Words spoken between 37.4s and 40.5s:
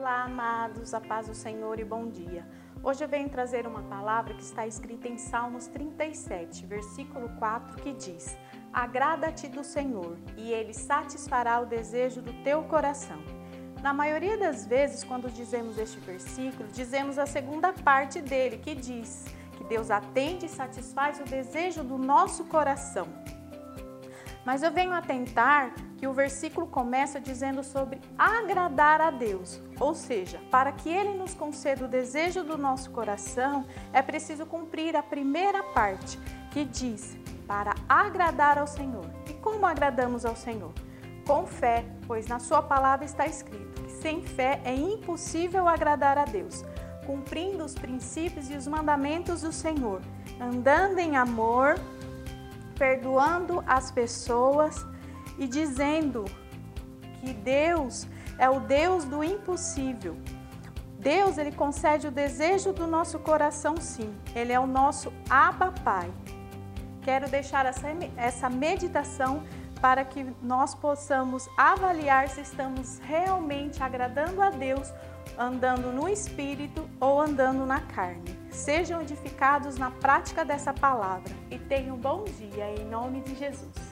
para agradar ao Senhor. E como agradamos ao